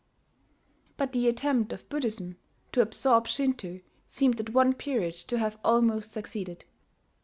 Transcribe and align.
But 0.97 1.11
the 1.11 1.27
attempt 1.27 1.71
of 1.71 1.87
Buddhism 1.87 2.37
to 2.71 2.81
absorb 2.81 3.27
Shinto 3.27 3.81
seemed 4.07 4.39
at 4.39 4.49
one 4.49 4.73
period 4.73 5.13
to 5.29 5.37
have 5.37 5.59
almost 5.63 6.11
succeeded. 6.11 6.65